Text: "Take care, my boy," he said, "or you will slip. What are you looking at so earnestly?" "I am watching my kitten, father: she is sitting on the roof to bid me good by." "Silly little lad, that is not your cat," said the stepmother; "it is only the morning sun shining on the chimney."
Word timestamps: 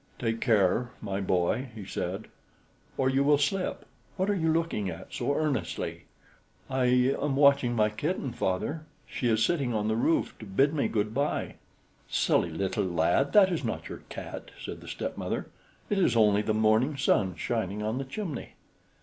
"Take 0.17 0.41
care, 0.41 0.89
my 0.99 1.21
boy," 1.21 1.69
he 1.75 1.85
said, 1.85 2.25
"or 2.97 3.07
you 3.07 3.23
will 3.23 3.37
slip. 3.37 3.85
What 4.17 4.31
are 4.31 4.35
you 4.35 4.51
looking 4.51 4.89
at 4.89 5.13
so 5.13 5.35
earnestly?" 5.35 6.05
"I 6.71 6.85
am 7.21 7.35
watching 7.35 7.75
my 7.75 7.89
kitten, 7.91 8.31
father: 8.33 8.81
she 9.05 9.27
is 9.27 9.45
sitting 9.45 9.75
on 9.75 9.87
the 9.89 9.95
roof 9.95 10.33
to 10.39 10.45
bid 10.47 10.73
me 10.73 10.87
good 10.87 11.13
by." 11.13 11.53
"Silly 12.09 12.49
little 12.49 12.85
lad, 12.85 13.31
that 13.33 13.51
is 13.51 13.63
not 13.63 13.89
your 13.89 14.01
cat," 14.09 14.49
said 14.59 14.81
the 14.81 14.87
stepmother; 14.87 15.49
"it 15.87 15.99
is 15.99 16.15
only 16.15 16.41
the 16.41 16.51
morning 16.55 16.97
sun 16.97 17.35
shining 17.35 17.83
on 17.83 17.99
the 17.99 18.03
chimney." 18.05 18.53